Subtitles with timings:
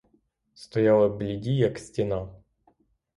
[0.53, 2.27] Стояли бліді, як стіна.